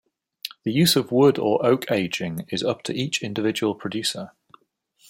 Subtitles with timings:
[0.63, 4.31] The use of wood or oak aging is up to each individual producer.